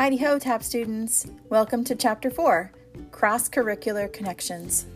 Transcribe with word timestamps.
Heidi 0.00 0.16
Ho, 0.16 0.38
TAP 0.38 0.62
students. 0.62 1.26
Welcome 1.50 1.84
to 1.84 1.94
Chapter 1.94 2.30
4 2.30 2.72
Cross 3.10 3.50
Curricular 3.50 4.10
Connections. 4.10 4.86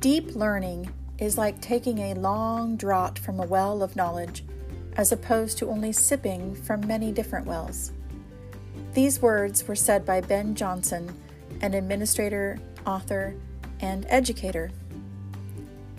Deep 0.00 0.34
learning 0.34 0.92
is 1.16 1.38
like 1.38 1.58
taking 1.62 2.00
a 2.00 2.14
long 2.16 2.76
draught 2.76 3.18
from 3.18 3.40
a 3.40 3.46
well 3.46 3.82
of 3.82 3.96
knowledge, 3.96 4.44
as 4.98 5.10
opposed 5.10 5.56
to 5.56 5.70
only 5.70 5.90
sipping 5.90 6.54
from 6.54 6.86
many 6.86 7.12
different 7.12 7.46
wells. 7.46 7.92
These 8.92 9.22
words 9.22 9.66
were 9.66 9.74
said 9.74 10.04
by 10.04 10.20
Ben 10.20 10.54
Johnson, 10.54 11.10
an 11.62 11.72
administrator, 11.72 12.58
author, 12.86 13.34
and 13.80 14.04
educator. 14.10 14.70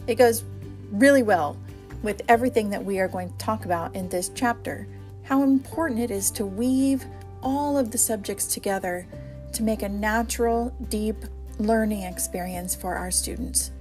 It 0.06 0.20
goes 0.20 0.44
really 0.92 1.24
well 1.24 1.58
with 2.04 2.22
everything 2.28 2.70
that 2.70 2.86
we 2.86 3.00
are 3.00 3.08
going 3.08 3.32
to 3.32 3.38
talk 3.40 3.66
about 3.66 3.96
in 3.96 4.10
this 4.10 4.30
chapter 4.36 4.88
how 5.26 5.42
important 5.42 6.00
it 6.00 6.12
is 6.12 6.32
to 6.32 6.46
weave 6.46 7.06
all 7.42 7.78
of 7.78 7.92
the 7.92 7.98
subjects 7.98 8.46
together 8.48 9.08
to 9.54 9.64
make 9.64 9.82
a 9.82 9.90
natural, 9.90 10.76
deep 10.90 11.18
learning 11.58 12.04
experience 12.04 12.76
for 12.76 12.96
our 12.96 13.12
students. 13.12 13.72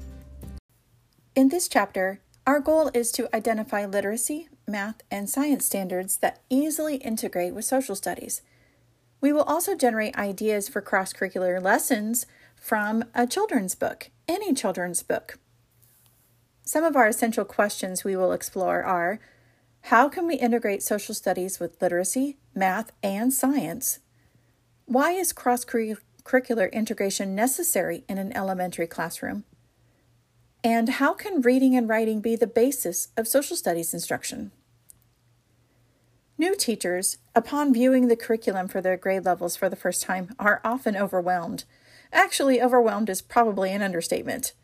In 1.35 1.49
this 1.49 1.69
chapter, 1.69 2.21
our 2.47 2.61
goal 2.61 2.91
is 2.95 3.11
to 3.13 3.35
identify 3.35 3.85
literacy, 3.85 4.49
math, 4.67 5.03
and 5.11 5.29
science 5.29 5.67
standards 5.67 6.19
that 6.19 6.41
easily 6.49 6.97
integrate 6.97 7.55
with 7.55 7.65
social 7.65 7.95
studies. 7.95 8.43
We 9.21 9.33
will 9.33 9.43
also 9.43 9.75
generate 9.75 10.17
ideas 10.17 10.69
for 10.69 10.81
cross 10.81 11.13
curricular 11.13 11.63
lessons 11.63 12.27
from 12.55 13.05
a 13.15 13.27
children's 13.27 13.75
book, 13.75 14.11
any 14.29 14.55
children's 14.55 15.03
book. 15.03 15.39
Some 16.63 16.85
of 16.85 16.97
our 16.97 17.09
essential 17.09 17.45
questions 17.45 18.05
we 18.05 18.17
will 18.17 18.33
explore 18.33 18.83
are 18.83 19.21
how 19.89 20.09
can 20.09 20.27
we 20.27 20.37
integrate 20.37 20.83
social 20.83 21.15
studies 21.15 21.61
with 21.61 21.81
literacy, 21.83 22.39
math, 22.55 22.91
and 23.03 23.31
science? 23.31 23.99
Why 24.87 25.11
is 25.11 25.35
cross 25.35 25.63
curricular 25.63 26.73
integration 26.73 27.35
necessary 27.35 28.03
in 28.09 28.17
an 28.17 28.35
elementary 28.35 28.87
classroom? 28.87 29.45
And 30.63 30.89
how 30.89 31.13
can 31.13 31.43
reading 31.43 31.77
and 31.77 31.87
writing 31.87 32.23
be 32.23 32.35
the 32.35 32.47
basis 32.47 33.09
of 33.19 33.29
social 33.29 33.59
studies 33.59 33.93
instruction? 33.93 34.53
New 36.39 36.57
teachers, 36.57 37.19
upon 37.35 37.75
viewing 37.75 38.09
the 38.09 38.17
curriculum 38.17 38.69
for 38.69 38.81
their 38.81 38.97
grade 38.97 39.27
levels 39.27 39.55
for 39.55 39.69
the 39.69 39.77
first 39.77 40.01
time, 40.01 40.35
are 40.39 40.63
often 40.65 40.97
overwhelmed. 40.97 41.65
Actually, 42.11 42.63
overwhelmed 42.63 43.11
is 43.11 43.21
probably 43.21 43.71
an 43.71 43.83
understatement. 43.83 44.55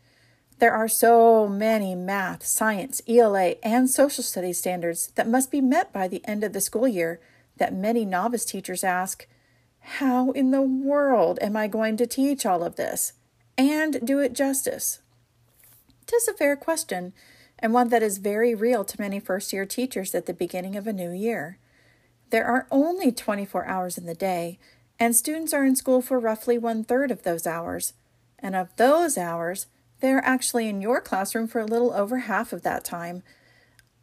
There 0.61 0.75
are 0.75 0.87
so 0.87 1.47
many 1.47 1.95
math, 1.95 2.45
science, 2.45 3.01
ELA, 3.07 3.55
and 3.63 3.89
social 3.89 4.23
studies 4.23 4.59
standards 4.59 5.07
that 5.15 5.27
must 5.27 5.49
be 5.49 5.59
met 5.59 5.91
by 5.91 6.07
the 6.07 6.23
end 6.23 6.43
of 6.43 6.53
the 6.53 6.61
school 6.61 6.87
year 6.87 7.19
that 7.57 7.73
many 7.73 8.05
novice 8.05 8.45
teachers 8.45 8.83
ask, 8.83 9.25
How 9.79 10.29
in 10.29 10.51
the 10.51 10.61
world 10.61 11.39
am 11.41 11.57
I 11.57 11.67
going 11.67 11.97
to 11.97 12.05
teach 12.05 12.45
all 12.45 12.63
of 12.63 12.75
this 12.75 13.13
and 13.57 14.05
do 14.05 14.19
it 14.19 14.33
justice? 14.33 14.99
Tis 16.05 16.27
a 16.27 16.33
fair 16.35 16.55
question, 16.55 17.13
and 17.57 17.73
one 17.73 17.89
that 17.89 18.03
is 18.03 18.19
very 18.19 18.53
real 18.53 18.85
to 18.85 19.01
many 19.01 19.19
first 19.19 19.51
year 19.51 19.65
teachers 19.65 20.13
at 20.13 20.27
the 20.27 20.31
beginning 20.31 20.75
of 20.75 20.85
a 20.85 20.93
new 20.93 21.09
year. 21.09 21.57
There 22.29 22.45
are 22.45 22.67
only 22.69 23.11
24 23.11 23.65
hours 23.65 23.97
in 23.97 24.05
the 24.05 24.13
day, 24.13 24.59
and 24.99 25.15
students 25.15 25.55
are 25.55 25.65
in 25.65 25.75
school 25.75 26.03
for 26.03 26.19
roughly 26.19 26.59
one 26.59 26.83
third 26.83 27.09
of 27.09 27.23
those 27.23 27.47
hours. 27.47 27.93
And 28.37 28.55
of 28.55 28.75
those 28.75 29.17
hours, 29.17 29.65
they're 30.01 30.23
actually 30.25 30.67
in 30.67 30.81
your 30.81 30.99
classroom 30.99 31.47
for 31.47 31.59
a 31.59 31.65
little 31.65 31.93
over 31.93 32.19
half 32.19 32.51
of 32.51 32.63
that 32.63 32.83
time. 32.83 33.23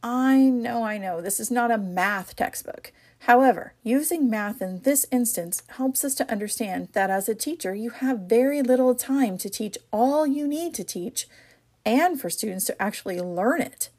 I 0.02 0.38
know, 0.38 0.84
I 0.84 0.96
know, 0.96 1.20
this 1.20 1.40
is 1.40 1.50
not 1.50 1.70
a 1.70 1.78
math 1.78 2.36
textbook. 2.36 2.92
However, 3.22 3.74
using 3.82 4.30
math 4.30 4.62
in 4.62 4.82
this 4.82 5.06
instance 5.10 5.62
helps 5.70 6.04
us 6.04 6.14
to 6.14 6.30
understand 6.30 6.88
that 6.92 7.10
as 7.10 7.28
a 7.28 7.34
teacher, 7.34 7.74
you 7.74 7.90
have 7.90 8.20
very 8.20 8.62
little 8.62 8.94
time 8.94 9.36
to 9.38 9.50
teach 9.50 9.76
all 9.92 10.26
you 10.26 10.46
need 10.46 10.72
to 10.74 10.84
teach 10.84 11.26
and 11.84 12.20
for 12.20 12.30
students 12.30 12.66
to 12.66 12.80
actually 12.80 13.20
learn 13.20 13.60
it. 13.60 13.90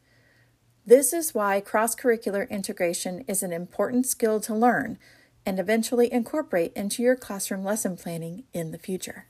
This 0.86 1.12
is 1.12 1.36
why 1.36 1.60
cross 1.60 1.96
curricular 1.96 2.50
integration 2.50 3.26
is 3.28 3.44
an 3.44 3.52
important 3.52 4.08
skill 4.08 4.40
to 4.42 4.56
learn 4.56 4.98
and 5.46 5.60
eventually 5.60 6.12
incorporate 6.12 6.72
into 6.74 7.04
your 7.04 7.16
classroom 7.16 7.64
lesson 7.64 7.98
planning 7.98 8.44
in 8.54 8.72
the 8.72 8.78
future. 8.78 9.26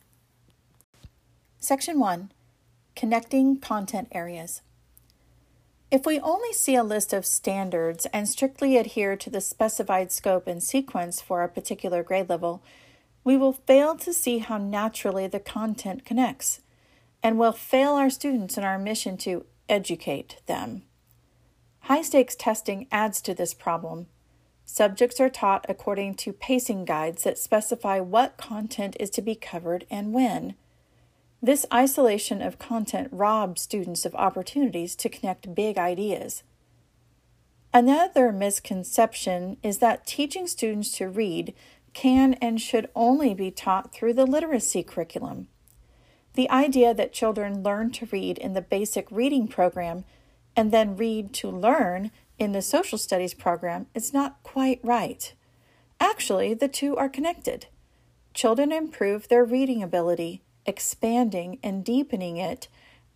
Section 1.60 2.00
1 2.00 2.32
Connecting 3.00 3.62
content 3.62 4.10
areas. 4.12 4.62
If 5.90 6.06
we 6.06 6.20
only 6.20 6.52
see 6.52 6.76
a 6.76 6.84
list 6.84 7.14
of 7.14 7.26
standards 7.26 8.06
and 8.12 8.28
strictly 8.28 8.76
adhere 8.76 9.16
to 9.16 9.30
the 9.30 9.40
specified 9.40 10.12
scope 10.12 10.48
and 10.48 10.62
sequence 10.62 11.22
for 11.22 11.42
a 11.42 11.48
particular 11.48 12.04
grade 12.04 12.28
level, 12.28 12.62
we 13.24 13.38
will 13.38 13.54
fail 13.54 13.96
to 13.96 14.12
see 14.12 14.40
how 14.40 14.58
naturally 14.58 15.28
the 15.28 15.40
content 15.40 16.04
connects 16.04 16.60
and 17.24 17.40
will 17.40 17.54
fail 17.54 17.94
our 17.94 18.10
students 18.10 18.58
in 18.58 18.66
our 18.66 18.78
mission 18.78 19.16
to 19.20 19.46
educate 19.70 20.42
them. 20.46 20.84
High 21.84 22.02
stakes 22.02 22.36
testing 22.36 22.86
adds 22.92 23.22
to 23.22 23.34
this 23.34 23.54
problem. 23.54 24.08
Subjects 24.66 25.22
are 25.22 25.30
taught 25.30 25.66
according 25.70 26.16
to 26.16 26.34
pacing 26.34 26.84
guides 26.84 27.24
that 27.24 27.38
specify 27.38 28.02
what 28.02 28.36
content 28.36 28.98
is 29.00 29.10
to 29.12 29.22
be 29.22 29.36
covered 29.36 29.86
and 29.90 30.12
when. 30.12 30.56
This 31.42 31.66
isolation 31.74 32.42
of 32.42 32.60
content 32.60 33.08
robs 33.12 33.62
students 33.62 34.06
of 34.06 34.14
opportunities 34.16 34.94
to 34.98 35.08
connect 35.08 35.56
big 35.56 35.78
ideas. 35.78 36.44
Another 37.74 38.34
misconception 38.34 39.56
is 39.64 39.78
that 39.78 40.06
teaching 40.06 40.48
students 40.48 40.92
to 40.98 41.08
read 41.08 41.54
can 41.94 42.34
and 42.36 42.60
should 42.60 42.90
only 42.94 43.34
be 43.34 43.52
taught 43.52 43.94
through 43.94 44.14
the 44.14 44.26
literacy 44.26 44.84
curriculum. 44.84 45.48
The 46.34 46.50
idea 46.50 46.94
that 46.94 47.14
children 47.14 47.64
learn 47.64 47.92
to 47.92 48.08
read 48.08 48.38
in 48.38 48.54
the 48.54 48.62
basic 48.62 49.10
reading 49.10 49.48
program 49.48 50.04
and 50.58 50.72
then 50.72 50.98
read 50.98 51.34
to 51.36 51.50
learn 51.50 52.12
in 52.38 52.52
the 52.52 52.62
social 52.62 52.98
studies 52.98 53.34
program 53.34 53.88
is 53.94 54.14
not 54.14 54.44
quite 54.44 54.80
right. 54.84 55.34
Actually, 56.02 56.54
the 56.54 56.68
two 56.68 56.98
are 56.98 57.10
connected. 57.10 57.68
Children 58.34 58.72
improve 58.72 59.28
their 59.28 59.46
reading 59.46 59.82
ability 59.82 60.42
expanding 60.70 61.58
and 61.64 61.84
deepening 61.84 62.38
it 62.38 62.68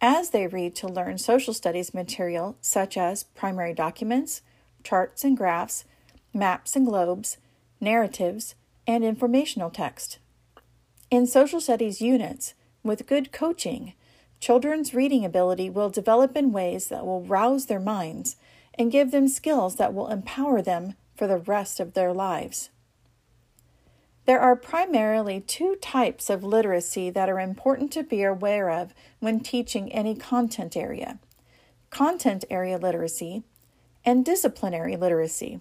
as 0.01 0.31
they 0.31 0.47
read 0.47 0.75
to 0.75 0.87
learn 0.87 1.17
social 1.17 1.53
studies 1.53 1.93
material 1.93 2.57
such 2.59 2.97
as 2.97 3.23
primary 3.23 3.73
documents, 3.73 4.41
charts 4.83 5.23
and 5.23 5.37
graphs, 5.37 5.85
maps 6.33 6.75
and 6.75 6.85
globes, 6.85 7.37
narratives, 7.79 8.55
and 8.87 9.03
informational 9.03 9.69
text. 9.69 10.17
In 11.11 11.27
social 11.27 11.61
studies 11.61 12.01
units, 12.01 12.55
with 12.83 13.07
good 13.07 13.31
coaching, 13.31 13.93
children's 14.39 14.93
reading 14.95 15.23
ability 15.23 15.69
will 15.69 15.89
develop 15.89 16.35
in 16.35 16.51
ways 16.51 16.87
that 16.87 17.05
will 17.05 17.21
rouse 17.21 17.67
their 17.67 17.79
minds 17.79 18.35
and 18.73 18.91
give 18.91 19.11
them 19.11 19.27
skills 19.27 19.75
that 19.75 19.93
will 19.93 20.07
empower 20.07 20.61
them 20.61 20.95
for 21.15 21.27
the 21.27 21.37
rest 21.37 21.79
of 21.79 21.93
their 21.93 22.11
lives. 22.11 22.71
There 24.25 24.39
are 24.39 24.55
primarily 24.55 25.41
two 25.41 25.75
types 25.81 26.29
of 26.29 26.43
literacy 26.43 27.09
that 27.09 27.29
are 27.29 27.39
important 27.39 27.91
to 27.93 28.03
be 28.03 28.23
aware 28.23 28.69
of 28.69 28.93
when 29.19 29.41
teaching 29.41 29.91
any 29.91 30.15
content 30.15 30.77
area 30.77 31.19
content 31.89 32.43
area 32.49 32.75
literacy 32.75 33.43
and 34.03 34.25
disciplinary 34.25 34.97
literacy. 34.97 35.59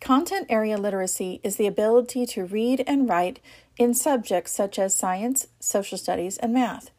Content 0.00 0.46
area 0.48 0.76
literacy 0.76 1.40
is 1.44 1.56
the 1.56 1.68
ability 1.68 2.26
to 2.26 2.44
read 2.44 2.82
and 2.88 3.08
write 3.08 3.38
in 3.78 3.94
subjects 3.94 4.50
such 4.50 4.80
as 4.80 4.98
science, 4.98 5.46
social 5.60 5.96
studies, 5.96 6.38
and 6.38 6.52
math. 6.52 6.90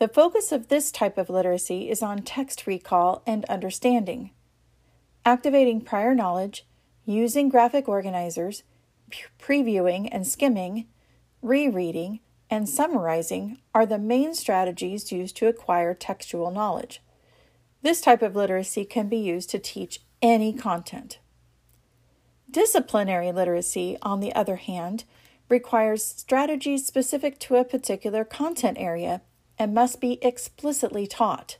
The 0.00 0.08
focus 0.08 0.50
of 0.50 0.66
this 0.66 0.90
type 0.90 1.16
of 1.16 1.30
literacy 1.30 1.88
is 1.88 2.02
on 2.02 2.22
text 2.22 2.66
recall 2.66 3.22
and 3.24 3.44
understanding. 3.44 4.32
Activating 5.24 5.80
prior 5.80 6.12
knowledge, 6.12 6.66
using 7.04 7.48
graphic 7.48 7.88
organizers, 7.88 8.64
previewing 9.38 10.08
and 10.10 10.26
skimming, 10.26 10.86
rereading, 11.40 12.20
and 12.50 12.68
summarizing 12.68 13.58
are 13.74 13.86
the 13.86 13.98
main 13.98 14.34
strategies 14.34 15.10
used 15.10 15.36
to 15.38 15.46
acquire 15.46 15.94
textual 15.94 16.50
knowledge. 16.50 17.00
This 17.82 18.00
type 18.00 18.22
of 18.22 18.36
literacy 18.36 18.84
can 18.84 19.08
be 19.08 19.16
used 19.16 19.50
to 19.50 19.58
teach 19.58 20.00
any 20.20 20.52
content. 20.52 21.18
Disciplinary 22.50 23.32
literacy, 23.32 23.96
on 24.02 24.20
the 24.20 24.34
other 24.34 24.56
hand, 24.56 25.04
requires 25.48 26.04
strategies 26.04 26.86
specific 26.86 27.38
to 27.40 27.56
a 27.56 27.64
particular 27.64 28.24
content 28.24 28.76
area 28.78 29.22
and 29.58 29.74
must 29.74 30.00
be 30.00 30.18
explicitly 30.22 31.06
taught. 31.06 31.56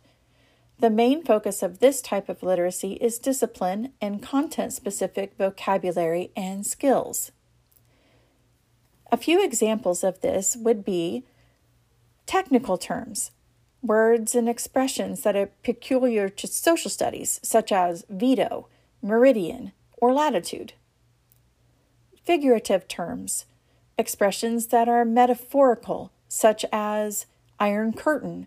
The 0.79 0.91
main 0.91 1.23
focus 1.23 1.63
of 1.63 1.79
this 1.79 2.03
type 2.03 2.29
of 2.29 2.43
literacy 2.43 2.95
is 2.95 3.19
discipline 3.19 3.93
and 4.01 4.23
content 4.23 4.73
specific 4.73 5.37
vocabulary 5.39 6.31
and 6.37 6.67
skills. 6.67 7.33
A 9.13 9.19
few 9.19 9.45
examples 9.45 10.03
of 10.03 10.23
this 10.23 10.57
would 10.57 10.87
be 10.87 11.25
technical 12.25 12.79
terms, 12.79 13.31
words 13.83 14.35
and 14.35 14.49
expressions 14.49 15.23
that 15.23 15.37
are 15.37 15.51
peculiar 15.63 16.31
to 16.31 16.47
social 16.47 16.91
studies, 16.91 17.39
such 17.43 17.71
as 17.71 18.07
veto, 18.09 18.69
meridian, 19.03 19.73
or 19.99 20.15
latitude. 20.15 20.73
figurative 22.25 22.87
terms, 22.89 23.47
expressions 23.99 24.69
that 24.69 24.89
are 24.89 25.05
metaphorical, 25.05 26.13
such 26.29 26.65
as 26.73 27.27
Iron 27.59 27.93
Curtain, 27.93 28.47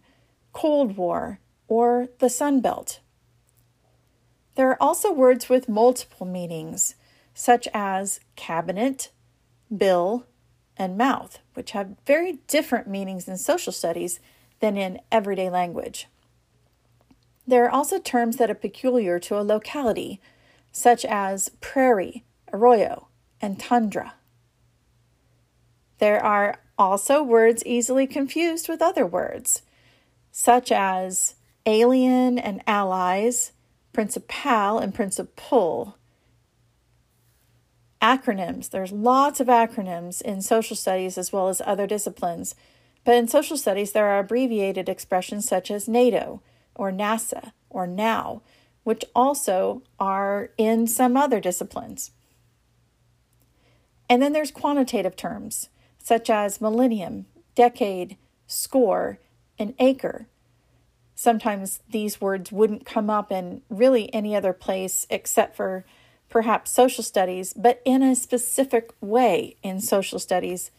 Cold 0.53 0.97
War, 0.97 1.39
or 1.67 2.07
the 2.19 2.29
Sun 2.29 2.61
Belt. 2.61 3.01
There 4.55 4.69
are 4.69 4.81
also 4.81 5.11
words 5.11 5.49
with 5.49 5.67
multiple 5.67 6.25
meanings, 6.25 6.95
such 7.33 7.67
as 7.73 8.21
cabinet, 8.37 9.11
bill, 9.75 10.25
and 10.77 10.97
mouth, 10.97 11.39
which 11.53 11.71
have 11.71 11.95
very 12.05 12.39
different 12.47 12.87
meanings 12.87 13.27
in 13.27 13.37
social 13.37 13.73
studies 13.73 14.19
than 14.59 14.77
in 14.77 14.99
everyday 15.11 15.49
language. 15.49 16.07
There 17.47 17.65
are 17.65 17.71
also 17.71 17.99
terms 17.99 18.37
that 18.37 18.49
are 18.49 18.55
peculiar 18.55 19.19
to 19.19 19.39
a 19.39 19.43
locality, 19.43 20.19
such 20.71 21.05
as 21.05 21.49
prairie, 21.61 22.23
arroyo, 22.51 23.07
and 23.41 23.59
tundra. 23.59 24.15
There 25.99 26.23
are 26.23 26.59
also 26.77 27.23
words 27.23 27.63
easily 27.65 28.07
confused 28.07 28.67
with 28.67 28.81
other 28.81 29.05
words, 29.05 29.61
such 30.31 30.71
as 30.71 31.35
alien 31.65 32.37
and 32.37 32.61
allies, 32.67 33.51
principal 33.93 34.79
and 34.79 34.93
principle. 34.93 35.97
Acronyms. 38.05 38.69
There's 38.69 38.91
lots 38.91 39.39
of 39.39 39.47
acronyms 39.47 40.21
in 40.21 40.43
social 40.43 40.75
studies 40.75 41.17
as 41.17 41.33
well 41.33 41.49
as 41.49 41.59
other 41.65 41.87
disciplines. 41.87 42.53
But 43.03 43.15
in 43.15 43.27
social 43.27 43.57
studies, 43.57 43.93
there 43.93 44.05
are 44.05 44.19
abbreviated 44.19 44.87
expressions 44.87 45.47
such 45.47 45.71
as 45.71 45.87
NATO 45.87 46.43
or 46.75 46.91
NASA 46.91 47.53
or 47.67 47.87
NOW, 47.87 48.43
which 48.83 49.05
also 49.15 49.81
are 49.99 50.51
in 50.55 50.85
some 50.85 51.17
other 51.17 51.39
disciplines. 51.39 52.11
And 54.07 54.21
then 54.21 54.33
there's 54.33 54.51
quantitative 54.51 55.15
terms 55.15 55.69
such 55.97 56.29
as 56.29 56.61
millennium, 56.61 57.25
decade, 57.55 58.17
score, 58.45 59.17
and 59.57 59.73
acre. 59.79 60.27
Sometimes 61.15 61.79
these 61.89 62.21
words 62.21 62.51
wouldn't 62.51 62.85
come 62.85 63.09
up 63.09 63.31
in 63.31 63.63
really 63.67 64.13
any 64.13 64.35
other 64.35 64.53
place 64.53 65.07
except 65.09 65.55
for 65.55 65.85
perhaps 66.29 66.71
social 66.71 67.03
studies, 67.03 67.53
but 67.53 67.81
in 67.85 68.03
a 68.03 68.15
specific 68.15 68.91
way 69.01 69.55
in 69.63 69.79
social 69.79 70.19
studies, 70.19 70.71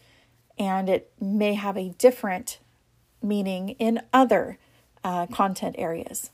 and 0.57 0.89
it 0.89 1.11
may 1.19 1.53
have 1.53 1.77
a 1.77 1.89
different 1.97 2.59
meaning 3.21 3.69
in 3.79 4.01
other 4.13 4.57
uh, 5.03 5.25
content 5.27 5.75
areas. 5.77 6.31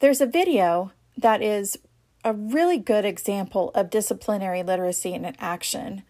There's 0.00 0.20
a 0.20 0.26
video 0.26 0.92
that 1.16 1.42
is 1.42 1.78
a 2.24 2.32
really 2.32 2.78
good 2.78 3.04
example 3.04 3.70
of 3.74 3.90
disciplinary 3.90 4.62
literacy 4.62 5.14
in 5.14 5.24
action. 5.38 6.02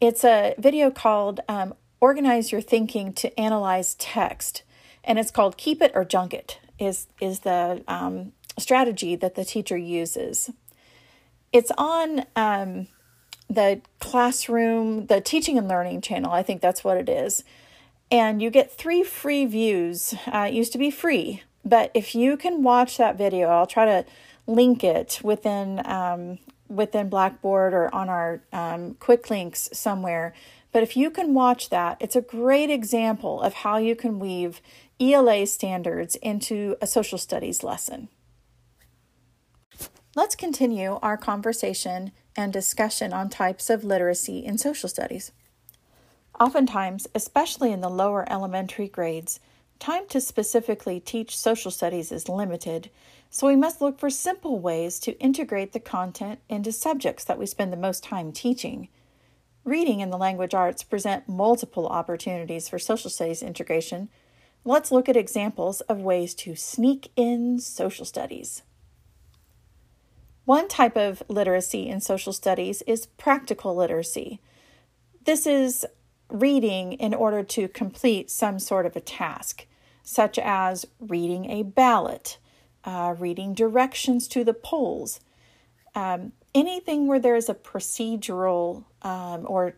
It's 0.00 0.24
a 0.24 0.54
video 0.58 0.90
called 0.90 1.40
um, 1.48 1.74
Organize 2.00 2.52
Your 2.52 2.60
Thinking 2.60 3.12
to 3.14 3.38
Analyze 3.38 3.94
Text, 3.96 4.62
and 5.04 5.18
it's 5.18 5.30
called 5.30 5.56
Keep 5.56 5.82
It 5.82 5.92
or 5.94 6.04
Junk 6.04 6.32
It, 6.32 6.58
is, 6.78 7.06
is 7.20 7.40
the 7.40 7.82
um, 7.88 8.32
strategy 8.58 9.16
that 9.16 9.34
the 9.34 9.44
teacher 9.44 9.76
uses. 9.76 10.50
It's 11.52 11.70
on 11.76 12.24
um, 12.36 12.88
the 13.48 13.82
classroom, 14.00 15.06
the 15.06 15.20
teaching 15.20 15.58
and 15.58 15.68
learning 15.68 16.00
channel, 16.00 16.32
I 16.32 16.42
think 16.42 16.60
that's 16.60 16.82
what 16.82 16.96
it 16.96 17.08
is. 17.08 17.44
And 18.10 18.42
you 18.42 18.50
get 18.50 18.70
three 18.70 19.02
free 19.02 19.46
views. 19.46 20.14
Uh, 20.26 20.46
it 20.48 20.54
used 20.54 20.72
to 20.72 20.78
be 20.78 20.90
free, 20.90 21.42
but 21.64 21.90
if 21.94 22.14
you 22.14 22.36
can 22.36 22.62
watch 22.62 22.98
that 22.98 23.16
video, 23.16 23.48
I'll 23.48 23.66
try 23.66 23.86
to 23.86 24.04
link 24.46 24.84
it 24.84 25.20
within 25.22 25.80
um, 25.86 26.38
within 26.68 27.08
Blackboard 27.08 27.74
or 27.74 27.94
on 27.94 28.08
our 28.08 28.42
um, 28.52 28.94
quick 28.94 29.30
links 29.30 29.68
somewhere. 29.72 30.34
But 30.72 30.82
if 30.82 30.96
you 30.96 31.10
can 31.10 31.34
watch 31.34 31.68
that, 31.68 31.98
it's 32.00 32.16
a 32.16 32.22
great 32.22 32.70
example 32.70 33.42
of 33.42 33.52
how 33.54 33.76
you 33.76 33.94
can 33.94 34.18
weave 34.18 34.62
ELA 35.02 35.44
standards 35.46 36.14
into 36.14 36.76
a 36.80 36.86
social 36.86 37.18
studies 37.18 37.64
lesson. 37.64 38.08
Let's 40.14 40.36
continue 40.36 41.00
our 41.02 41.16
conversation 41.16 42.12
and 42.36 42.52
discussion 42.52 43.12
on 43.12 43.28
types 43.28 43.68
of 43.68 43.82
literacy 43.82 44.44
in 44.44 44.58
social 44.58 44.88
studies. 44.88 45.32
Oftentimes, 46.38 47.08
especially 47.16 47.72
in 47.72 47.80
the 47.80 47.90
lower 47.90 48.30
elementary 48.30 48.86
grades, 48.86 49.40
time 49.80 50.06
to 50.08 50.20
specifically 50.20 51.00
teach 51.00 51.36
social 51.36 51.72
studies 51.72 52.12
is 52.12 52.28
limited, 52.28 52.88
so 53.28 53.48
we 53.48 53.56
must 53.56 53.80
look 53.80 53.98
for 53.98 54.08
simple 54.08 54.60
ways 54.60 55.00
to 55.00 55.18
integrate 55.18 55.72
the 55.72 55.80
content 55.80 56.38
into 56.48 56.70
subjects 56.70 57.24
that 57.24 57.40
we 57.40 57.46
spend 57.46 57.72
the 57.72 57.76
most 57.76 58.04
time 58.04 58.30
teaching. 58.30 58.88
Reading 59.64 60.00
and 60.00 60.12
the 60.12 60.16
language 60.16 60.54
arts 60.54 60.84
present 60.84 61.28
multiple 61.28 61.88
opportunities 61.88 62.68
for 62.68 62.78
social 62.78 63.10
studies 63.10 63.42
integration. 63.42 64.08
Let's 64.64 64.92
look 64.92 65.08
at 65.08 65.16
examples 65.16 65.80
of 65.82 66.00
ways 66.00 66.34
to 66.36 66.54
sneak 66.54 67.10
in 67.16 67.58
social 67.58 68.04
studies. 68.04 68.62
One 70.44 70.68
type 70.68 70.96
of 70.96 71.22
literacy 71.28 71.88
in 71.88 72.00
social 72.00 72.32
studies 72.32 72.82
is 72.82 73.06
practical 73.06 73.74
literacy. 73.74 74.40
This 75.24 75.46
is 75.46 75.84
reading 76.28 76.94
in 76.94 77.12
order 77.12 77.42
to 77.42 77.68
complete 77.68 78.30
some 78.30 78.58
sort 78.58 78.86
of 78.86 78.96
a 78.96 79.00
task, 79.00 79.66
such 80.02 80.38
as 80.38 80.86
reading 81.00 81.50
a 81.50 81.62
ballot, 81.62 82.38
uh, 82.84 83.14
reading 83.18 83.54
directions 83.54 84.26
to 84.28 84.44
the 84.44 84.54
polls, 84.54 85.20
um, 85.94 86.32
anything 86.54 87.06
where 87.06 87.20
there's 87.20 87.48
a 87.48 87.54
procedural 87.54 88.84
um, 89.02 89.44
or 89.46 89.74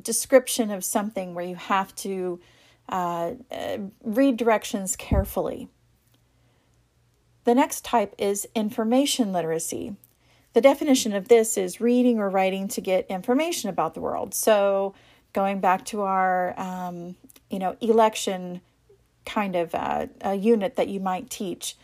description 0.00 0.70
of 0.70 0.84
something 0.84 1.34
where 1.34 1.44
you 1.44 1.56
have 1.56 1.94
to 1.96 2.40
uh, 2.88 3.32
read 4.02 4.36
directions 4.36 4.96
carefully. 4.96 5.68
The 7.44 7.54
next 7.54 7.84
type 7.84 8.14
is 8.18 8.46
information 8.54 9.32
literacy. 9.32 9.96
The 10.52 10.60
definition 10.60 11.12
of 11.14 11.28
this 11.28 11.56
is 11.56 11.80
reading 11.80 12.18
or 12.18 12.28
writing 12.28 12.68
to 12.68 12.80
get 12.80 13.06
information 13.08 13.70
about 13.70 13.94
the 13.94 14.00
world. 14.00 14.34
So, 14.34 14.94
going 15.32 15.60
back 15.60 15.84
to 15.86 16.02
our, 16.02 16.58
um, 16.58 17.16
you 17.50 17.58
know, 17.58 17.76
election 17.80 18.60
kind 19.24 19.56
of 19.56 19.74
uh, 19.74 20.06
a 20.20 20.34
unit 20.34 20.76
that 20.76 20.88
you 20.88 21.00
might 21.00 21.30
teach, 21.30 21.76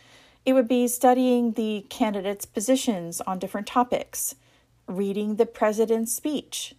it 0.45 0.53
would 0.53 0.67
be 0.67 0.87
studying 0.87 1.53
the 1.53 1.85
candidates' 1.89 2.45
positions 2.45 3.21
on 3.21 3.39
different 3.39 3.67
topics, 3.67 4.35
reading 4.87 5.35
the 5.35 5.45
president's 5.45 6.13
speech. 6.13 6.75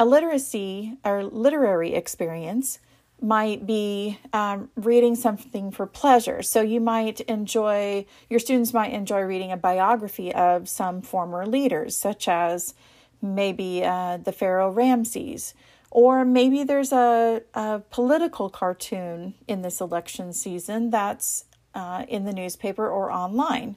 A 0.00 0.04
literacy 0.04 0.96
or 1.04 1.22
literary 1.22 1.94
experience 1.94 2.80
might 3.20 3.66
be 3.66 4.18
um, 4.32 4.70
reading 4.74 5.14
something 5.14 5.70
for 5.70 5.86
pleasure. 5.86 6.42
So 6.42 6.62
you 6.62 6.80
might 6.80 7.20
enjoy, 7.20 8.06
your 8.28 8.40
students 8.40 8.72
might 8.72 8.92
enjoy 8.92 9.20
reading 9.20 9.52
a 9.52 9.56
biography 9.56 10.34
of 10.34 10.68
some 10.68 11.02
former 11.02 11.46
leaders, 11.46 11.96
such 11.96 12.26
as 12.26 12.74
maybe 13.20 13.84
uh, 13.84 14.16
the 14.16 14.32
Pharaoh 14.32 14.72
Ramses 14.72 15.54
or 15.90 16.24
maybe 16.24 16.62
there's 16.62 16.92
a, 16.92 17.42
a 17.54 17.80
political 17.90 18.48
cartoon 18.48 19.34
in 19.48 19.62
this 19.62 19.80
election 19.80 20.32
season 20.32 20.90
that's 20.90 21.44
uh, 21.74 22.04
in 22.08 22.24
the 22.24 22.32
newspaper 22.32 22.88
or 22.88 23.10
online. 23.10 23.76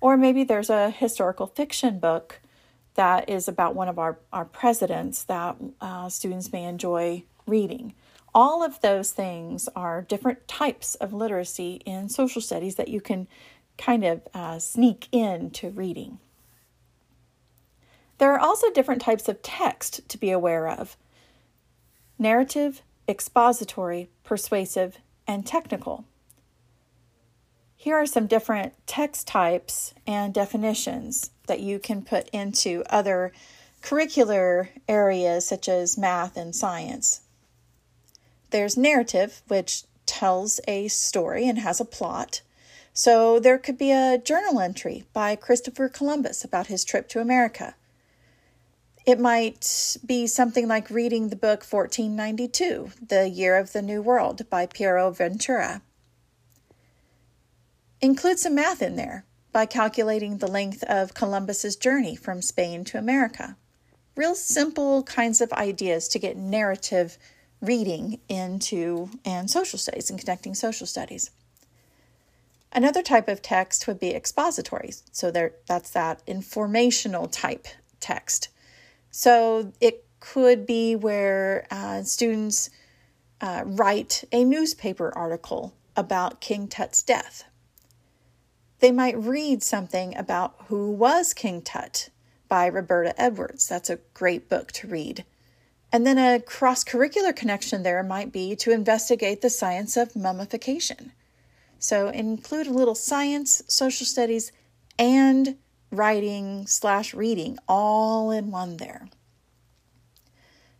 Or 0.00 0.16
maybe 0.16 0.44
there's 0.44 0.70
a 0.70 0.90
historical 0.90 1.46
fiction 1.46 1.98
book 1.98 2.40
that 2.96 3.28
is 3.28 3.48
about 3.48 3.74
one 3.74 3.88
of 3.88 3.98
our, 3.98 4.18
our 4.32 4.44
presidents 4.44 5.24
that 5.24 5.56
uh, 5.80 6.08
students 6.08 6.52
may 6.52 6.64
enjoy 6.64 7.22
reading. 7.46 7.94
All 8.34 8.62
of 8.62 8.80
those 8.80 9.12
things 9.12 9.68
are 9.74 10.02
different 10.02 10.46
types 10.46 10.94
of 10.96 11.12
literacy 11.12 11.80
in 11.86 12.08
social 12.08 12.42
studies 12.42 12.74
that 12.74 12.88
you 12.88 13.00
can 13.00 13.28
kind 13.78 14.04
of 14.04 14.20
uh, 14.34 14.58
sneak 14.58 15.08
into 15.12 15.70
reading. 15.70 16.18
There 18.18 18.32
are 18.32 18.40
also 18.40 18.70
different 18.70 19.02
types 19.02 19.28
of 19.28 19.42
text 19.42 20.08
to 20.08 20.18
be 20.18 20.30
aware 20.30 20.68
of 20.68 20.96
narrative, 22.18 22.82
expository, 23.08 24.08
persuasive, 24.24 24.98
and 25.26 25.46
technical. 25.46 26.04
Here 27.86 27.98
are 27.98 28.04
some 28.04 28.26
different 28.26 28.72
text 28.88 29.28
types 29.28 29.94
and 30.08 30.34
definitions 30.34 31.30
that 31.46 31.60
you 31.60 31.78
can 31.78 32.02
put 32.02 32.28
into 32.30 32.82
other 32.90 33.30
curricular 33.80 34.70
areas 34.88 35.46
such 35.46 35.68
as 35.68 35.96
math 35.96 36.36
and 36.36 36.52
science. 36.52 37.20
There's 38.50 38.76
narrative, 38.76 39.40
which 39.46 39.84
tells 40.04 40.58
a 40.66 40.88
story 40.88 41.48
and 41.48 41.60
has 41.60 41.78
a 41.78 41.84
plot. 41.84 42.40
So 42.92 43.38
there 43.38 43.56
could 43.56 43.78
be 43.78 43.92
a 43.92 44.18
journal 44.18 44.58
entry 44.58 45.04
by 45.12 45.36
Christopher 45.36 45.88
Columbus 45.88 46.42
about 46.42 46.66
his 46.66 46.84
trip 46.84 47.08
to 47.10 47.20
America. 47.20 47.76
It 49.06 49.20
might 49.20 49.96
be 50.04 50.26
something 50.26 50.66
like 50.66 50.90
reading 50.90 51.28
the 51.28 51.36
book 51.36 51.62
1492, 51.62 52.90
The 53.06 53.28
Year 53.28 53.56
of 53.56 53.72
the 53.72 53.80
New 53.80 54.02
World 54.02 54.50
by 54.50 54.66
Piero 54.66 55.12
Ventura. 55.12 55.82
Include 58.00 58.38
some 58.38 58.54
math 58.54 58.82
in 58.82 58.96
there 58.96 59.24
by 59.52 59.64
calculating 59.64 60.38
the 60.38 60.50
length 60.50 60.82
of 60.84 61.14
Columbus's 61.14 61.76
journey 61.76 62.14
from 62.14 62.42
Spain 62.42 62.84
to 62.84 62.98
America. 62.98 63.56
Real 64.14 64.34
simple 64.34 65.02
kinds 65.02 65.40
of 65.40 65.52
ideas 65.52 66.08
to 66.08 66.18
get 66.18 66.36
narrative 66.36 67.16
reading 67.62 68.20
into 68.28 69.08
and 69.24 69.50
social 69.50 69.78
studies 69.78 70.10
and 70.10 70.18
connecting 70.18 70.54
social 70.54 70.86
studies. 70.86 71.30
Another 72.70 73.02
type 73.02 73.28
of 73.28 73.40
text 73.40 73.86
would 73.86 73.98
be 73.98 74.14
expository. 74.14 74.92
So 75.12 75.30
there 75.30 75.52
that's 75.66 75.90
that 75.90 76.22
informational 76.26 77.28
type 77.28 77.66
text. 78.00 78.50
So 79.10 79.72
it 79.80 80.04
could 80.20 80.66
be 80.66 80.94
where 80.96 81.66
uh, 81.70 82.02
students 82.02 82.68
uh, 83.40 83.62
write 83.64 84.24
a 84.32 84.44
newspaper 84.44 85.10
article 85.16 85.74
about 85.96 86.42
King 86.42 86.68
Tut's 86.68 87.02
death. 87.02 87.44
They 88.80 88.92
might 88.92 89.18
read 89.18 89.62
something 89.62 90.16
about 90.16 90.54
who 90.68 90.90
was 90.90 91.32
King 91.32 91.62
Tut 91.62 92.10
by 92.48 92.66
Roberta 92.66 93.18
Edwards. 93.20 93.66
That's 93.66 93.90
a 93.90 94.00
great 94.14 94.48
book 94.48 94.72
to 94.72 94.86
read. 94.86 95.24
And 95.92 96.06
then 96.06 96.18
a 96.18 96.40
cross 96.40 96.84
curricular 96.84 97.34
connection 97.34 97.82
there 97.82 98.02
might 98.02 98.32
be 98.32 98.54
to 98.56 98.72
investigate 98.72 99.40
the 99.40 99.50
science 99.50 99.96
of 99.96 100.14
mummification. 100.14 101.12
So 101.78 102.08
include 102.08 102.66
a 102.66 102.72
little 102.72 102.94
science, 102.94 103.62
social 103.68 104.06
studies, 104.06 104.52
and 104.98 105.56
writing 105.90 106.66
slash 106.66 107.14
reading 107.14 107.58
all 107.68 108.30
in 108.30 108.50
one 108.50 108.76
there. 108.76 109.08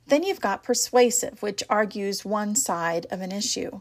Then 0.06 0.22
you've 0.22 0.40
got 0.40 0.62
persuasive, 0.62 1.42
which 1.42 1.62
argues 1.68 2.24
one 2.24 2.54
side 2.54 3.06
of 3.10 3.20
an 3.20 3.32
issue. 3.32 3.80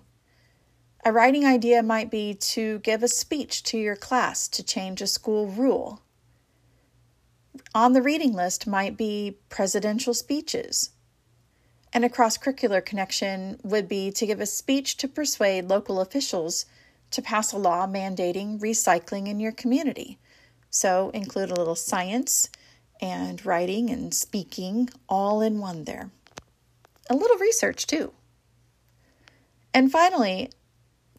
A 1.07 1.11
writing 1.11 1.45
idea 1.45 1.83
might 1.83 2.09
be 2.09 2.33
to 2.33 2.79
give 2.79 3.03
a 3.03 3.07
speech 3.07 3.61
to 3.65 3.77
your 3.77 3.95
class 3.95 4.47
to 4.47 4.63
change 4.63 5.03
a 5.03 5.07
school 5.07 5.45
rule. 5.45 6.01
On 7.75 7.93
the 7.93 8.01
reading 8.01 8.33
list 8.33 8.65
might 8.65 8.97
be 8.97 9.37
presidential 9.49 10.15
speeches. 10.15 10.89
And 11.93 12.03
a 12.03 12.09
cross 12.09 12.39
curricular 12.39 12.83
connection 12.83 13.59
would 13.63 13.87
be 13.87 14.09
to 14.13 14.25
give 14.25 14.41
a 14.41 14.47
speech 14.47 14.97
to 14.97 15.07
persuade 15.07 15.65
local 15.65 16.01
officials 16.01 16.65
to 17.11 17.21
pass 17.21 17.53
a 17.53 17.57
law 17.57 17.85
mandating 17.85 18.59
recycling 18.59 19.27
in 19.27 19.39
your 19.39 19.51
community. 19.51 20.17
So 20.71 21.11
include 21.11 21.51
a 21.51 21.55
little 21.55 21.75
science 21.75 22.49
and 22.99 23.45
writing 23.45 23.91
and 23.91 24.11
speaking 24.11 24.89
all 25.07 25.41
in 25.43 25.59
one 25.59 25.83
there. 25.83 26.09
A 27.11 27.15
little 27.15 27.37
research 27.37 27.85
too. 27.85 28.11
And 29.71 29.91
finally, 29.91 30.49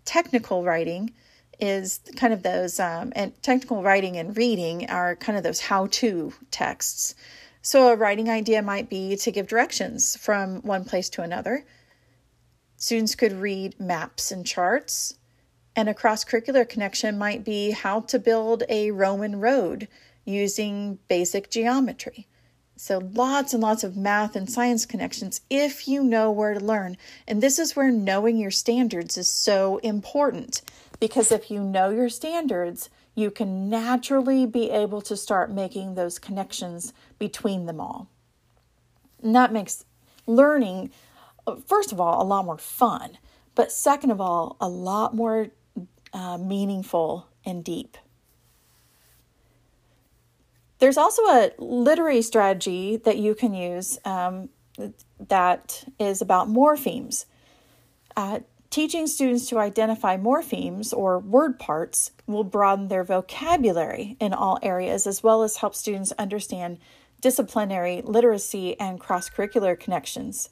technical 0.07 0.65
writing 0.65 1.13
is 1.61 2.01
kind 2.17 2.33
of 2.33 2.43
those, 2.43 2.81
um, 2.81 3.13
and 3.15 3.33
technical 3.43 3.83
writing 3.83 4.17
and 4.17 4.37
reading 4.37 4.89
are 4.89 5.17
kind 5.17 5.37
of 5.37 5.45
those 5.45 5.61
how 5.61 5.87
to 5.89 6.33
texts. 6.51 7.15
So 7.63 7.89
a 7.89 7.97
writing 7.97 8.31
idea 8.31 8.63
might 8.63 8.89
be 8.89 9.17
to 9.17 9.31
give 9.33 9.49
directions 9.49 10.17
from 10.17 10.63
one 10.63 10.85
place 10.85 11.09
to 11.11 11.23
another. 11.23 11.65
Students 12.77 13.15
could 13.15 13.33
read 13.33 13.81
maps 13.81 14.31
and 14.31 14.47
charts, 14.47 15.15
and 15.75 15.89
a 15.89 15.95
cross 15.95 16.25
curricular 16.25 16.69
connection 16.69 17.19
might 17.19 17.45
be 17.45 17.73
how 17.73 18.01
to 18.01 18.19
build 18.19 18.63
a 18.69 18.91
Roman 18.91 19.41
road 19.41 19.89
using 20.25 20.99
basic 21.09 21.51
geometry. 21.51 22.27
So, 22.79 22.99
lots 23.15 23.55
and 23.55 23.63
lots 23.63 23.85
of 23.85 23.97
math 23.97 24.37
and 24.37 24.51
science 24.51 24.85
connections 24.85 25.41
if 25.49 25.89
you 25.89 26.05
know 26.05 26.31
where 26.31 26.53
to 26.53 26.61
learn. 26.61 26.99
And 27.27 27.43
this 27.43 27.59
is 27.59 27.75
where 27.75 27.91
knowing 27.91 28.37
your 28.37 28.51
standards 28.51 29.17
is 29.17 29.29
so 29.29 29.79
important 29.79 30.61
because 31.01 31.33
if 31.33 31.51
you 31.51 31.63
know 31.63 31.89
your 31.89 32.11
standards, 32.11 32.91
you 33.15 33.31
can 33.31 33.71
naturally 33.71 34.47
be 34.47 34.71
able 34.71 35.01
to 35.01 35.17
start 35.17 35.51
making 35.51 35.95
those 35.95 36.19
connections 36.19 36.93
between 37.19 37.65
them 37.65 37.81
all. 37.81 38.09
And 39.23 39.35
that 39.35 39.53
makes 39.53 39.85
learning, 40.27 40.91
first 41.67 41.93
of 41.93 42.01
all, 42.01 42.23
a 42.23 42.25
lot 42.25 42.45
more 42.45 42.59
fun, 42.59 43.17
but 43.55 43.73
second 43.73 44.11
of 44.11 44.21
all, 44.21 44.57
a 44.61 44.69
lot 44.69 45.15
more 45.15 45.49
uh, 46.13 46.37
meaningful 46.37 47.27
and 47.45 47.65
deep. 47.65 47.97
There's 50.79 50.99
also 50.99 51.23
a 51.23 51.53
literary 51.59 52.23
strategy 52.23 52.99
that 52.99 53.17
you 53.17 53.35
can 53.35 53.55
use 53.55 53.99
um, 54.05 54.51
that 55.29 55.85
is 55.99 56.21
about 56.21 56.49
morphemes. 56.49 57.25
Uh, 58.17 58.41
teaching 58.71 59.07
students 59.07 59.49
to 59.49 59.59
identify 59.59 60.17
morphemes 60.17 60.93
or 60.93 61.19
word 61.19 61.59
parts 61.59 62.11
will 62.27 62.45
broaden 62.45 62.89
their 62.89 63.05
vocabulary 63.05 64.17
in 64.21 64.35
all 64.35 64.59
areas 64.63 65.07
as 65.07 65.23
well 65.23 65.43
as 65.43 65.59
help 65.59 65.75
students 65.75 66.13
understand 66.19 66.79
disciplinary 67.21 68.03
literacy 68.03 68.79
and 68.79 69.01
cross 69.01 69.31
curricular 69.31 69.79
connections. 69.79 70.51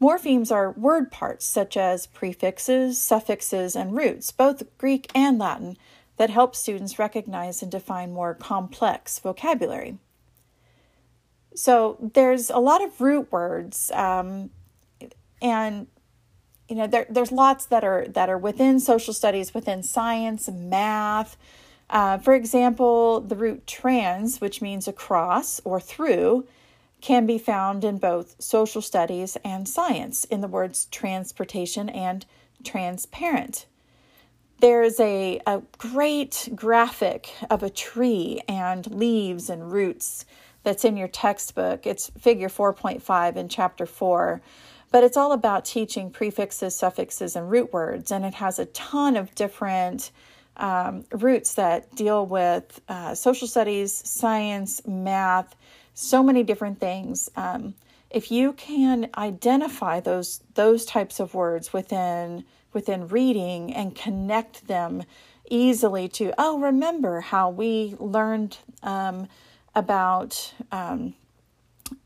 Morphemes 0.00 0.50
are 0.50 0.72
word 0.72 1.10
parts 1.10 1.46
such 1.46 1.76
as 1.76 2.06
prefixes, 2.06 3.02
suffixes, 3.02 3.76
and 3.76 3.96
roots, 3.96 4.32
both 4.32 4.76
Greek 4.76 5.10
and 5.14 5.38
Latin, 5.38 5.76
that 6.16 6.30
help 6.30 6.54
students 6.54 6.98
recognize 6.98 7.62
and 7.62 7.70
define 7.70 8.12
more 8.12 8.34
complex 8.34 9.18
vocabulary. 9.18 9.98
So 11.54 11.96
there's 12.00 12.50
a 12.50 12.58
lot 12.58 12.82
of 12.82 13.00
root 13.00 13.30
words, 13.30 13.90
um, 13.92 14.50
and 15.40 15.86
you 16.68 16.76
know 16.76 16.86
there, 16.86 17.06
there's 17.08 17.30
lots 17.30 17.66
that 17.66 17.84
are 17.84 18.06
that 18.08 18.28
are 18.28 18.38
within 18.38 18.80
social 18.80 19.14
studies, 19.14 19.54
within 19.54 19.82
science, 19.82 20.48
math. 20.48 21.36
Uh, 21.90 22.18
for 22.18 22.34
example, 22.34 23.20
the 23.20 23.36
root 23.36 23.66
trans, 23.66 24.40
which 24.40 24.60
means 24.62 24.88
across 24.88 25.60
or 25.64 25.78
through, 25.78 26.46
can 27.00 27.26
be 27.26 27.38
found 27.38 27.84
in 27.84 27.98
both 27.98 28.34
social 28.42 28.80
studies 28.80 29.36
and 29.44 29.68
science 29.68 30.24
in 30.24 30.40
the 30.40 30.48
words 30.48 30.86
transportation 30.90 31.88
and 31.88 32.24
transparent. 32.64 33.66
There's 34.60 34.98
a, 35.00 35.40
a 35.46 35.62
great 35.78 36.48
graphic 36.54 37.30
of 37.50 37.62
a 37.62 37.70
tree 37.70 38.40
and 38.48 38.86
leaves 38.90 39.50
and 39.50 39.70
roots 39.70 40.24
that's 40.62 40.84
in 40.84 40.96
your 40.96 41.08
textbook. 41.08 41.86
It's 41.86 42.10
figure 42.18 42.48
4.5 42.48 43.36
in 43.36 43.48
chapter 43.48 43.86
4. 43.86 44.40
But 44.90 45.04
it's 45.04 45.16
all 45.16 45.32
about 45.32 45.64
teaching 45.64 46.10
prefixes, 46.10 46.76
suffixes, 46.76 47.36
and 47.36 47.50
root 47.50 47.72
words. 47.72 48.12
And 48.12 48.24
it 48.24 48.34
has 48.34 48.58
a 48.58 48.66
ton 48.66 49.16
of 49.16 49.34
different 49.34 50.12
um, 50.56 51.04
roots 51.10 51.54
that 51.54 51.94
deal 51.96 52.24
with 52.24 52.80
uh, 52.88 53.14
social 53.14 53.48
studies, 53.48 53.92
science, 53.92 54.86
math, 54.86 55.56
so 55.94 56.22
many 56.22 56.42
different 56.42 56.80
things. 56.80 57.28
Um, 57.36 57.74
if 58.10 58.30
you 58.30 58.52
can 58.52 59.10
identify 59.18 59.98
those 59.98 60.40
those 60.54 60.84
types 60.84 61.18
of 61.18 61.34
words 61.34 61.72
within 61.72 62.44
within 62.74 63.08
reading 63.08 63.72
and 63.72 63.94
connect 63.94 64.66
them 64.66 65.02
easily 65.50 66.08
to 66.08 66.32
oh 66.38 66.58
remember 66.58 67.20
how 67.20 67.50
we 67.50 67.94
learned 67.98 68.58
um, 68.82 69.28
about 69.74 70.52
um, 70.72 71.14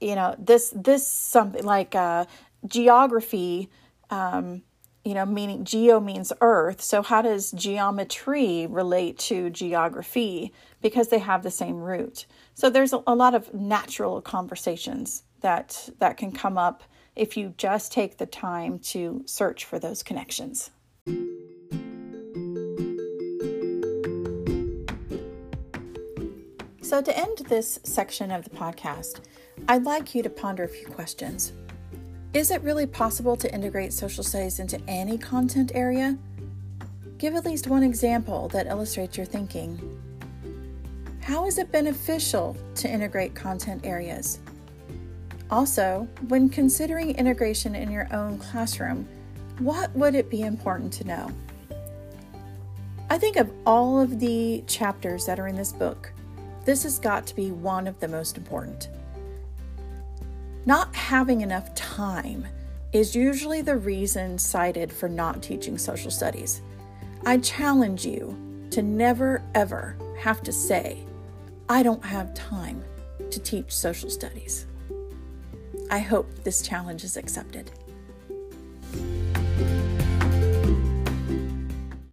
you 0.00 0.14
know 0.14 0.34
this 0.38 0.72
this 0.74 1.06
something 1.06 1.64
like 1.64 1.94
uh, 1.94 2.24
geography 2.66 3.68
um, 4.10 4.62
you 5.04 5.14
know 5.14 5.24
meaning 5.24 5.64
geo 5.64 6.00
means 6.00 6.32
earth. 6.40 6.80
So 6.82 7.02
how 7.02 7.22
does 7.22 7.52
geometry 7.52 8.66
relate 8.68 9.18
to 9.20 9.50
geography? 9.50 10.52
Because 10.82 11.08
they 11.08 11.18
have 11.18 11.42
the 11.42 11.50
same 11.50 11.76
root. 11.76 12.26
So 12.54 12.70
there's 12.70 12.92
a, 12.92 13.02
a 13.06 13.14
lot 13.14 13.34
of 13.34 13.52
natural 13.54 14.20
conversations 14.20 15.22
that 15.40 15.88
that 15.98 16.16
can 16.16 16.32
come 16.32 16.58
up 16.58 16.82
if 17.18 17.36
you 17.36 17.52
just 17.58 17.92
take 17.92 18.16
the 18.16 18.26
time 18.26 18.78
to 18.78 19.22
search 19.26 19.64
for 19.64 19.78
those 19.78 20.02
connections. 20.02 20.70
So, 26.80 27.02
to 27.02 27.18
end 27.18 27.38
this 27.48 27.80
section 27.82 28.30
of 28.30 28.44
the 28.44 28.50
podcast, 28.50 29.20
I'd 29.68 29.84
like 29.84 30.14
you 30.14 30.22
to 30.22 30.30
ponder 30.30 30.64
a 30.64 30.68
few 30.68 30.86
questions. 30.86 31.52
Is 32.32 32.50
it 32.50 32.62
really 32.62 32.86
possible 32.86 33.36
to 33.36 33.52
integrate 33.52 33.92
social 33.92 34.24
studies 34.24 34.58
into 34.58 34.80
any 34.88 35.18
content 35.18 35.72
area? 35.74 36.16
Give 37.18 37.34
at 37.34 37.44
least 37.44 37.66
one 37.66 37.82
example 37.82 38.48
that 38.48 38.68
illustrates 38.68 39.16
your 39.16 39.26
thinking. 39.26 39.78
How 41.20 41.46
is 41.46 41.58
it 41.58 41.70
beneficial 41.70 42.56
to 42.76 42.88
integrate 42.88 43.34
content 43.34 43.84
areas? 43.84 44.38
Also, 45.50 46.06
when 46.28 46.48
considering 46.48 47.16
integration 47.16 47.74
in 47.74 47.90
your 47.90 48.06
own 48.12 48.38
classroom, 48.38 49.08
what 49.58 49.90
would 49.94 50.14
it 50.14 50.30
be 50.30 50.42
important 50.42 50.92
to 50.92 51.04
know? 51.04 51.30
I 53.10 53.16
think 53.16 53.36
of 53.36 53.50
all 53.66 53.98
of 53.98 54.20
the 54.20 54.62
chapters 54.66 55.24
that 55.24 55.40
are 55.40 55.48
in 55.48 55.56
this 55.56 55.72
book, 55.72 56.12
this 56.66 56.82
has 56.82 56.98
got 56.98 57.26
to 57.28 57.34
be 57.34 57.50
one 57.50 57.86
of 57.86 57.98
the 57.98 58.08
most 58.08 58.36
important. 58.36 58.90
Not 60.66 60.94
having 60.94 61.40
enough 61.40 61.74
time 61.74 62.46
is 62.92 63.16
usually 63.16 63.62
the 63.62 63.76
reason 63.76 64.36
cited 64.36 64.92
for 64.92 65.08
not 65.08 65.42
teaching 65.42 65.78
social 65.78 66.10
studies. 66.10 66.60
I 67.24 67.38
challenge 67.38 68.04
you 68.04 68.36
to 68.70 68.82
never, 68.82 69.42
ever 69.54 69.96
have 70.18 70.42
to 70.42 70.52
say, 70.52 71.04
I 71.70 71.82
don't 71.82 72.04
have 72.04 72.34
time 72.34 72.84
to 73.30 73.40
teach 73.40 73.74
social 73.74 74.10
studies. 74.10 74.66
I 75.90 76.00
hope 76.00 76.26
this 76.44 76.60
challenge 76.60 77.02
is 77.02 77.16
accepted. 77.16 77.70